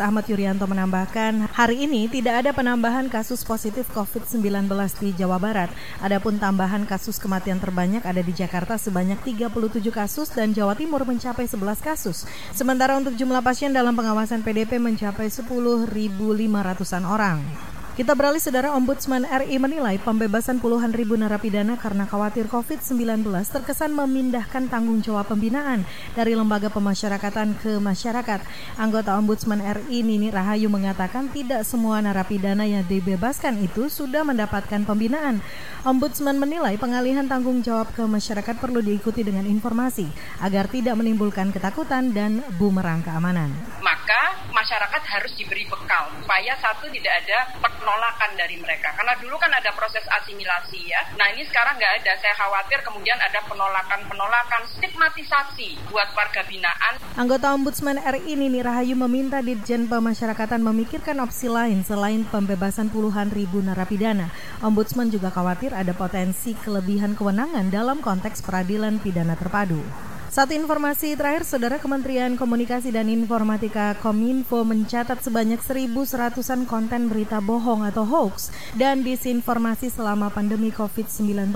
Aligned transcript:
Ahmad 0.00 0.24
Yuryanto 0.24 0.64
menambahkan, 0.64 1.52
hari 1.52 1.84
ini 1.84 2.08
tidak 2.08 2.40
ada 2.40 2.56
penambahan 2.56 3.12
kasus 3.12 3.44
positif 3.44 3.92
COVID-19 3.92 4.64
di 5.04 5.12
Jawa 5.12 5.36
Barat. 5.36 5.68
Adapun 6.00 6.40
tambahan 6.40 6.88
kasus 6.88 7.20
kematian 7.20 7.60
terbanyak 7.60 8.08
ada 8.08 8.24
di 8.24 8.32
Jakarta 8.32 8.80
sebanyak 8.80 9.20
37 9.20 9.52
kasus 9.92 10.32
dan 10.32 10.56
Jawa 10.56 10.72
Timur 10.72 11.04
mencapai 11.04 11.44
11 11.44 11.84
kasus. 11.84 12.24
Sementara 12.56 12.96
untuk 12.96 13.12
jumlah 13.12 13.44
pasien 13.44 13.76
dalam 13.76 13.92
pengawasan 13.92 14.40
PDP 14.40 14.80
mencapai 14.80 15.28
10.500-an 15.28 17.04
orang. 17.04 17.69
Kita 17.90 18.14
beralih 18.14 18.38
saudara 18.38 18.70
Ombudsman 18.78 19.26
RI 19.26 19.58
menilai 19.58 19.98
pembebasan 19.98 20.62
puluhan 20.62 20.94
ribu 20.94 21.18
narapidana 21.18 21.74
karena 21.74 22.06
khawatir 22.06 22.46
COVID-19 22.46 23.26
terkesan 23.50 23.90
memindahkan 23.90 24.70
tanggung 24.70 25.02
jawab 25.02 25.26
pembinaan 25.26 25.82
dari 26.14 26.38
lembaga 26.38 26.70
pemasyarakatan 26.70 27.58
ke 27.58 27.82
masyarakat. 27.82 28.46
Anggota 28.78 29.18
Ombudsman 29.18 29.58
RI 29.58 30.06
Nini 30.06 30.30
Rahayu 30.30 30.70
mengatakan 30.70 31.34
tidak 31.34 31.66
semua 31.66 31.98
narapidana 31.98 32.62
yang 32.62 32.86
dibebaskan 32.86 33.58
itu 33.58 33.90
sudah 33.90 34.22
mendapatkan 34.22 34.86
pembinaan. 34.86 35.42
Ombudsman 35.82 36.38
menilai 36.38 36.78
pengalihan 36.78 37.26
tanggung 37.26 37.58
jawab 37.58 37.90
ke 37.90 38.06
masyarakat 38.06 38.54
perlu 38.62 38.86
diikuti 38.86 39.26
dengan 39.26 39.50
informasi 39.50 40.06
agar 40.38 40.70
tidak 40.70 40.94
menimbulkan 40.94 41.50
ketakutan 41.50 42.14
dan 42.14 42.38
bumerang 42.54 43.02
keamanan. 43.02 43.69
Maka 44.10 44.42
masyarakat 44.50 45.02
harus 45.06 45.30
diberi 45.38 45.62
bekal 45.70 46.10
supaya 46.18 46.58
satu 46.58 46.90
tidak 46.90 47.14
ada 47.22 47.46
penolakan 47.62 48.34
dari 48.34 48.58
mereka. 48.58 48.90
Karena 48.98 49.14
dulu 49.14 49.38
kan 49.38 49.54
ada 49.54 49.70
proses 49.70 50.02
asimilasi 50.02 50.82
ya. 50.82 51.14
Nah 51.14 51.30
ini 51.30 51.46
sekarang 51.46 51.78
nggak 51.78 52.02
ada. 52.02 52.18
Saya 52.18 52.34
khawatir 52.34 52.82
kemudian 52.82 53.14
ada 53.22 53.38
penolakan-penolakan, 53.46 54.66
stigmatisasi 54.74 55.94
buat 55.94 56.10
warga 56.18 56.42
binaan. 56.42 56.98
Anggota 57.14 57.54
Ombudsman 57.54 58.02
RI 58.02 58.34
Nini 58.34 58.58
Rahayu 58.58 58.98
meminta 58.98 59.38
Dirjen 59.46 59.86
Pemasyarakatan 59.86 60.58
memikirkan 60.58 61.22
opsi 61.22 61.46
lain 61.46 61.86
selain 61.86 62.26
pembebasan 62.26 62.90
puluhan 62.90 63.30
ribu 63.30 63.62
narapidana. 63.62 64.34
Ombudsman 64.58 65.14
juga 65.14 65.30
khawatir 65.30 65.70
ada 65.70 65.94
potensi 65.94 66.58
kelebihan 66.58 67.14
kewenangan 67.14 67.70
dalam 67.70 68.02
konteks 68.02 68.42
peradilan 68.42 68.98
pidana 68.98 69.38
terpadu. 69.38 70.09
Satu 70.30 70.54
informasi 70.54 71.18
terakhir, 71.18 71.42
Saudara 71.42 71.82
Kementerian 71.82 72.38
Komunikasi 72.38 72.94
dan 72.94 73.10
Informatika 73.10 73.98
Kominfo 73.98 74.62
mencatat 74.62 75.18
sebanyak 75.26 75.58
1.100-an 75.58 76.70
konten 76.70 77.10
berita 77.10 77.42
bohong 77.42 77.82
atau 77.82 78.06
hoax 78.06 78.54
dan 78.78 79.02
disinformasi 79.02 79.90
selama 79.90 80.30
pandemi 80.30 80.70
COVID-19. 80.70 81.50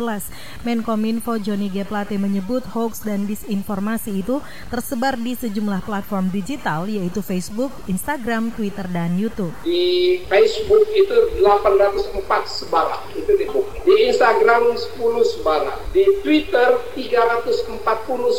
Menkominfo 0.67 1.39
Joni 1.39 1.71
G. 1.71 1.87
Plate 1.87 2.19
menyebut 2.19 2.67
hoax 2.75 3.07
dan 3.07 3.31
disinformasi 3.31 4.27
itu 4.27 4.43
tersebar 4.75 5.23
di 5.23 5.39
sejumlah 5.39 5.87
platform 5.87 6.35
digital 6.35 6.91
yaitu 6.91 7.23
Facebook, 7.23 7.71
Instagram, 7.87 8.51
Twitter, 8.59 8.91
dan 8.91 9.15
YouTube. 9.15 9.55
Di 9.62 10.19
Facebook 10.27 10.91
itu 10.91 11.47
804 11.47 12.27
sebarang, 12.43 13.03
itu 13.15 13.39
di 13.39 13.47
Di 13.87 14.11
Instagram 14.11 14.75
10 14.75 14.99
sebarang, 15.39 15.79
di 15.95 16.03
Twitter 16.27 16.75
340 16.99 17.79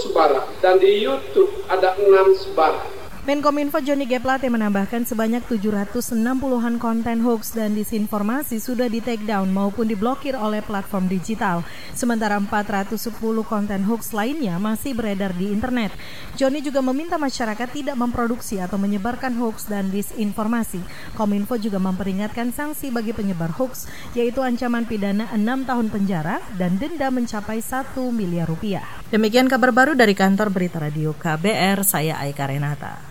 sebarang 0.03 0.24
dan 0.63 0.81
di 0.81 1.05
YouTube 1.05 1.51
ada 1.69 1.93
enam 2.01 2.33
sebarang. 2.33 3.04
Menkominfo 3.25 3.81
Joni 3.81 4.05
G. 4.05 4.21
Plate 4.21 4.53
menambahkan 4.53 5.01
sebanyak 5.01 5.49
760-an 5.49 6.77
konten 6.77 7.25
hoax 7.25 7.57
dan 7.57 7.73
disinformasi 7.73 8.61
sudah 8.61 8.85
di 8.85 9.01
take 9.01 9.25
down 9.25 9.49
maupun 9.49 9.89
diblokir 9.89 10.37
oleh 10.37 10.61
platform 10.61 11.09
digital. 11.09 11.65
Sementara 11.97 12.37
410 12.37 13.01
konten 13.41 13.81
hoax 13.89 14.13
lainnya 14.13 14.61
masih 14.61 14.93
beredar 14.93 15.33
di 15.33 15.49
internet. 15.49 15.89
Joni 16.37 16.61
juga 16.61 16.85
meminta 16.85 17.17
masyarakat 17.17 17.65
tidak 17.73 17.97
memproduksi 17.97 18.61
atau 18.61 18.77
menyebarkan 18.77 19.33
hoax 19.41 19.73
dan 19.73 19.89
disinformasi. 19.89 20.85
Kominfo 21.17 21.57
juga 21.57 21.81
memperingatkan 21.81 22.53
sanksi 22.53 22.93
bagi 22.93 23.09
penyebar 23.09 23.49
hoax, 23.57 23.89
yaitu 24.13 24.45
ancaman 24.45 24.85
pidana 24.85 25.33
6 25.33 25.65
tahun 25.65 25.89
penjara 25.89 26.45
dan 26.61 26.77
denda 26.77 27.09
mencapai 27.09 27.57
1 27.57 27.97
miliar 28.13 28.45
rupiah. 28.45 28.85
Demikian 29.09 29.49
kabar 29.49 29.73
baru 29.73 29.97
dari 29.97 30.13
kantor 30.13 30.53
Berita 30.53 30.78
Radio 30.78 31.17
KBR, 31.17 31.81
saya 31.81 32.21
Aika 32.21 32.45
Renata. 32.45 33.01